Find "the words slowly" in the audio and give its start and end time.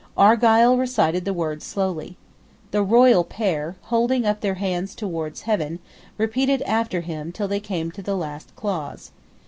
1.25-2.17